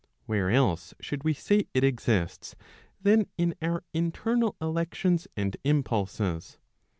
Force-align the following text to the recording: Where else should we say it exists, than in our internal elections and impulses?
Where 0.25 0.49
else 0.49 0.95
should 0.99 1.23
we 1.23 1.35
say 1.35 1.67
it 1.75 1.83
exists, 1.83 2.55
than 3.03 3.27
in 3.37 3.53
our 3.61 3.83
internal 3.93 4.55
elections 4.59 5.27
and 5.37 5.55
impulses? 5.63 6.57